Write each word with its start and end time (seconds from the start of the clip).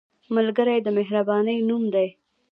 ملګری 0.35 0.77
د 0.83 0.87
مهربانۍ 0.97 1.57
نوم 1.67 1.83
دی 1.93 2.07